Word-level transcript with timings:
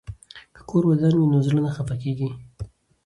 که 0.55 0.61
کور 0.69 0.83
ودان 0.87 1.13
وي 1.15 1.25
نو 1.31 1.37
زړه 1.47 1.59
نه 1.65 1.71
خفه 1.75 1.95
کیږي. 2.03 2.29